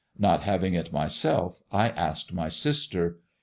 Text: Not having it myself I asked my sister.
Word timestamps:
Not 0.17 0.41
having 0.41 0.73
it 0.73 0.91
myself 0.91 1.61
I 1.71 1.89
asked 1.89 2.33
my 2.33 2.49
sister. 2.49 3.19